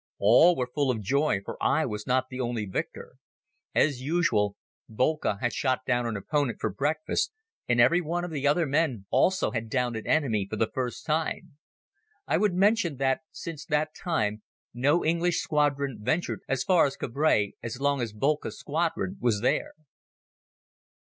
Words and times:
All 0.17 0.55
were 0.55 0.65
full 0.73 0.89
of 0.89 1.03
joy 1.03 1.41
for 1.45 1.61
I 1.61 1.85
was 1.85 2.07
not 2.07 2.29
the 2.31 2.39
only 2.41 2.65
victor. 2.65 3.17
As 3.75 4.01
usual, 4.01 4.55
Boelcke 4.89 5.39
had 5.39 5.53
shot 5.53 5.81
down 5.85 6.07
an 6.07 6.17
opponent 6.17 6.59
for 6.59 6.71
breakfast 6.73 7.31
and 7.67 7.79
every 7.79 8.01
one 8.01 8.25
of 8.25 8.31
the 8.31 8.47
other 8.47 8.65
men 8.65 9.05
also 9.11 9.51
had 9.51 9.69
downed 9.69 9.95
an 9.95 10.07
enemy 10.07 10.47
for 10.49 10.55
the 10.55 10.71
first 10.73 11.05
time. 11.05 11.57
I 12.25 12.37
would 12.39 12.55
mention 12.55 12.95
that 12.97 13.21
since 13.29 13.63
that 13.65 13.93
time 13.93 14.41
no 14.73 15.05
English 15.05 15.39
squadron 15.43 15.99
ventured 16.01 16.41
as 16.49 16.63
far 16.63 16.87
as 16.87 16.97
Cambrai 16.97 17.51
as 17.61 17.79
long 17.79 18.01
as 18.01 18.11
Boelcke's 18.11 18.57
squadron 18.57 19.17
was 19.21 19.41
there. 19.41 19.73